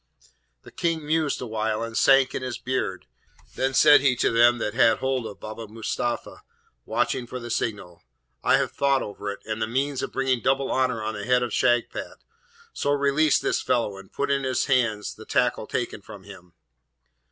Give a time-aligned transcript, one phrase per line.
[0.63, 3.05] The King mused awhile and sank in his beard.
[3.53, 6.41] Then said he to them that had hold of Baba Mustapha
[6.87, 8.01] watching for the signal,
[8.43, 11.43] 'I have thought over it, and the means of bringing double honour on the head
[11.43, 12.17] of Shagpat.
[12.73, 16.53] So release this fellow, and put in his hands the tackle taken from him.'